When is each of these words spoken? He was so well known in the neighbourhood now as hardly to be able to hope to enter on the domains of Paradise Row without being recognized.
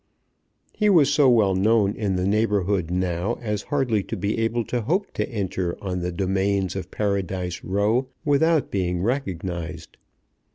He 0.73 0.89
was 0.89 1.13
so 1.13 1.29
well 1.29 1.53
known 1.53 1.93
in 1.95 2.15
the 2.15 2.25
neighbourhood 2.27 2.89
now 2.89 3.37
as 3.39 3.61
hardly 3.61 4.01
to 4.05 4.17
be 4.17 4.39
able 4.39 4.65
to 4.65 4.81
hope 4.81 5.11
to 5.13 5.29
enter 5.29 5.77
on 5.79 5.99
the 5.99 6.11
domains 6.11 6.75
of 6.75 6.89
Paradise 6.89 7.63
Row 7.63 8.07
without 8.25 8.71
being 8.71 9.03
recognized. 9.03 9.97